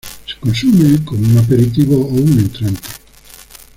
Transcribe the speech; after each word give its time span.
Se 0.25 0.35
consume 0.39 1.05
como 1.05 1.21
un 1.21 1.37
aperitivo 1.37 1.93
o 1.95 2.07
un 2.07 2.39
entrante. 2.39 2.89